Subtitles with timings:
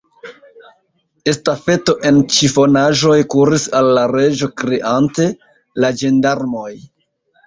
[1.33, 5.29] Estafeto en ĉifonaĵoj kuris al la Reĝo, kriante:
[5.85, 6.71] "La ĝendarmoj!"